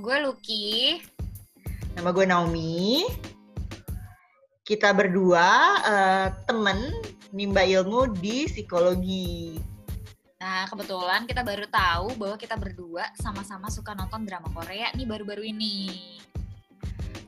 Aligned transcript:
gue 0.00 0.16
Lucky. 0.24 1.04
Nama 1.92 2.08
gue 2.08 2.24
Naomi. 2.24 3.04
Kita 4.64 4.96
berdua 4.96 5.48
uh, 5.84 6.28
temen 6.48 6.90
nimba 7.30 7.60
ilmu 7.60 8.16
di 8.16 8.48
psikologi. 8.48 9.60
Nah, 10.40 10.64
kebetulan 10.72 11.28
kita 11.28 11.44
baru 11.44 11.68
tahu 11.68 12.16
bahwa 12.16 12.36
kita 12.40 12.56
berdua 12.56 13.12
sama-sama 13.20 13.68
suka 13.68 13.92
nonton 13.92 14.24
drama 14.24 14.48
Korea 14.48 14.88
nih 14.96 15.04
baru-baru 15.04 15.44
ini. 15.44 16.16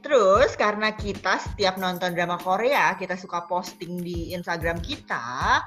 Terus 0.09 0.56
karena 0.56 0.88
kita 0.96 1.36
setiap 1.36 1.77
nonton 1.77 2.16
drama 2.16 2.41
Korea, 2.41 2.96
kita 2.96 3.12
suka 3.12 3.45
posting 3.45 4.00
di 4.00 4.32
Instagram 4.32 4.80
kita, 4.80 5.61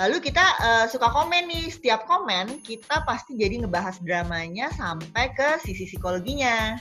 lalu 0.00 0.24
kita 0.24 0.40
uh, 0.40 0.84
suka 0.88 1.12
komen 1.12 1.44
nih. 1.52 1.68
Setiap 1.68 2.08
komen 2.08 2.64
kita 2.64 3.04
pasti 3.04 3.36
jadi 3.36 3.60
ngebahas 3.60 4.00
dramanya 4.00 4.72
sampai 4.72 5.36
ke 5.36 5.60
sisi 5.60 5.84
psikologinya. 5.84 6.80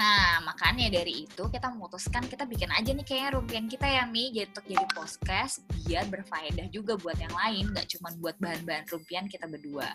Nah, 0.00 0.40
makanya 0.40 0.88
dari 0.88 1.28
itu 1.28 1.44
kita 1.52 1.68
memutuskan 1.68 2.24
kita 2.24 2.48
bikin 2.48 2.72
aja 2.72 2.96
nih 2.96 3.04
kayaknya 3.04 3.36
rumpian 3.36 3.68
kita 3.68 3.84
ya 3.84 4.08
Mi, 4.08 4.32
jadi 4.32 4.48
untuk 4.56 4.64
jadi 4.72 4.86
podcast 4.96 5.60
biar 5.84 6.08
berfaedah 6.08 6.72
juga 6.72 6.96
buat 6.96 7.20
yang 7.20 7.36
lain, 7.36 7.76
nggak 7.76 7.92
cuma 7.92 8.08
buat 8.24 8.40
bahan-bahan 8.40 8.88
rumpian 8.88 9.28
kita 9.28 9.44
berdua. 9.44 9.92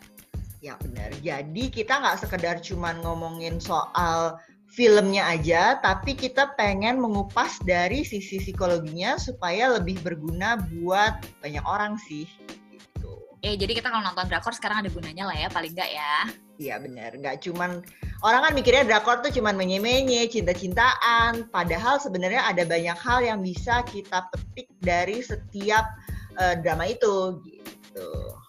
Ya 0.62 0.77
benar. 0.77 1.09
Jadi 1.26 1.73
kita 1.73 1.98
nggak 1.98 2.21
sekedar 2.21 2.62
cuma 2.62 2.93
ngomongin 3.01 3.57
soal 3.57 4.37
filmnya 4.75 5.23
aja, 5.31 5.79
tapi 5.79 6.11
kita 6.20 6.52
pengen 6.59 6.99
mengupas 6.99 7.63
dari 7.63 8.03
sisi 8.03 8.43
psikologinya 8.43 9.15
supaya 9.15 9.71
lebih 9.71 10.03
berguna 10.03 10.59
buat 10.75 11.15
banyak 11.39 11.63
orang 11.63 11.95
sih. 11.95 12.27
Gitu. 12.67 13.11
Eh, 13.39 13.55
jadi 13.55 13.71
kita 13.71 13.87
kalau 13.87 14.03
nonton 14.03 14.27
drakor 14.27 14.51
sekarang 14.51 14.84
ada 14.84 14.91
gunanya 14.91 15.31
lah 15.31 15.37
ya, 15.40 15.48
paling 15.48 15.71
nggak 15.71 15.91
ya. 15.96 16.15
Iya 16.59 16.76
benar, 16.84 17.15
nggak 17.15 17.48
cuman 17.48 17.84
orang 18.23 18.41
kan 18.48 18.53
mikirnya 18.55 18.84
drakor 18.84 19.23
tuh 19.23 19.31
cuman 19.31 19.55
menye-menye, 19.55 20.27
cinta-cintaan. 20.27 21.48
Padahal 21.55 21.96
sebenarnya 22.03 22.43
ada 22.43 22.68
banyak 22.68 22.99
hal 22.99 23.23
yang 23.23 23.40
bisa 23.40 23.79
kita 23.87 24.27
petik 24.27 24.68
dari 24.84 25.23
setiap 25.23 25.87
uh, 26.35 26.55
drama 26.59 26.91
itu 26.91 27.40
gitu. 27.48 27.65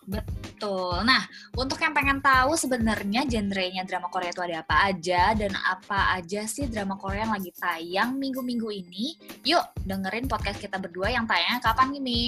Betul. 0.07 1.03
Nah, 1.03 1.27
untuk 1.59 1.79
yang 1.83 1.93
pengen 1.93 2.23
tahu 2.23 2.55
sebenarnya 2.55 3.27
genrenya 3.27 3.83
drama 3.83 4.07
Korea 4.07 4.31
itu 4.31 4.43
ada 4.43 4.63
apa 4.63 4.77
aja 4.87 5.35
dan 5.35 5.53
apa 5.55 6.15
aja 6.15 6.47
sih 6.47 6.71
drama 6.71 6.95
Korea 6.95 7.27
yang 7.27 7.35
lagi 7.35 7.51
tayang 7.55 8.15
minggu-minggu 8.15 8.71
ini, 8.71 9.19
yuk 9.43 9.63
dengerin 9.83 10.31
podcast 10.31 10.63
kita 10.63 10.79
berdua 10.79 11.11
yang 11.11 11.27
tayangnya 11.27 11.59
kapan 11.63 11.91
nih, 11.99 12.03
Mi? 12.03 12.23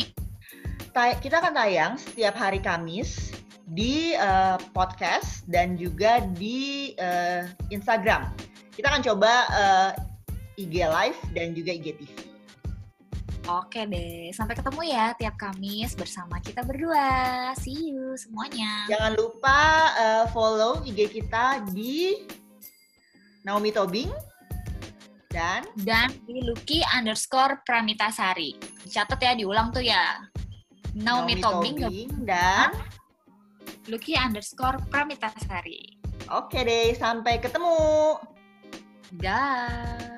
Kita 0.98 1.38
akan 1.38 1.54
tayang 1.54 1.92
setiap 1.94 2.34
hari 2.34 2.58
Kamis 2.58 3.30
di 3.70 4.16
uh, 4.18 4.58
podcast 4.74 5.46
dan 5.46 5.78
juga 5.78 6.24
di 6.34 6.92
uh, 6.98 7.46
Instagram. 7.70 8.32
Kita 8.74 8.90
akan 8.90 9.02
coba 9.06 9.32
uh, 9.50 9.90
eh, 10.58 10.62
IG 10.66 10.74
Live 10.82 11.18
dan 11.34 11.54
juga 11.54 11.70
IG 11.74 11.86
TV. 11.98 12.37
Oke 13.48 13.88
deh, 13.88 14.28
sampai 14.36 14.52
ketemu 14.60 14.92
ya 14.92 15.16
tiap 15.16 15.40
Kamis 15.40 15.96
bersama 15.96 16.36
kita 16.36 16.60
berdua. 16.68 17.48
See 17.56 17.96
you 17.96 18.12
semuanya. 18.20 18.84
Jangan 18.92 19.16
lupa 19.16 19.88
uh, 19.96 20.24
follow 20.36 20.84
IG 20.84 21.08
kita 21.08 21.64
di 21.72 22.28
Naomi 23.48 23.72
Tobing 23.72 24.12
dan 25.32 25.64
dan 25.80 26.12
di 26.28 26.44
Lucky 26.44 26.84
underscore 26.92 27.64
Pramitasari. 27.64 28.52
Dicatat 28.84 29.16
ya, 29.16 29.32
diulang 29.32 29.72
tuh 29.72 29.80
ya. 29.80 30.20
Naomi, 30.92 31.32
Naomi 31.32 31.34
Tobing, 31.40 31.76
Tobing 31.80 32.10
dan 32.28 32.76
Lucky 33.88 34.12
underscore 34.12 34.76
Pramitasari. 34.92 35.96
Oke 36.28 36.60
deh, 36.68 36.92
sampai 36.92 37.40
ketemu. 37.40 38.20
Dah. 39.16 40.17